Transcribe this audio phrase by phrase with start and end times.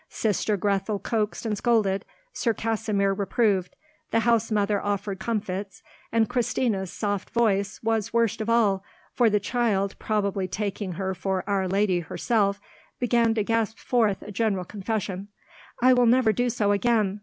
[0.09, 3.75] Sister Grethel coaxed and scolded, Sir Kasimir reproved,
[4.09, 8.83] the housemother offered comfits, and Christina's soft voice was worst of all,
[9.13, 12.59] for the child, probably taking her for Our Lady herself,
[12.99, 15.27] began to gasp forth a general confession.
[15.83, 17.19] "I will never do so again!